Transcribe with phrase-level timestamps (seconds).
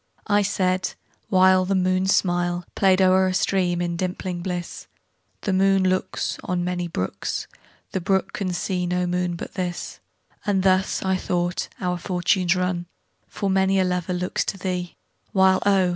[0.25, 0.93] I said
[1.31, 7.45] (whileThe moon's smilePlay'd o'er a stream, in dimpling bliss),The moon looksOn many brooks,
[7.91, 9.99] The brook can see no moon but this;
[10.43, 12.87] And thus, I thought, our fortunes run,
[13.27, 14.95] For many a lover looks to thee,
[15.33, 15.89] While oh!